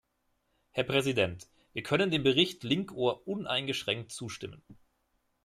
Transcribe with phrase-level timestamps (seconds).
[0.71, 4.63] Herr Präsident, wir können dem Bericht Linkohr uneingeschränkt zustimmen.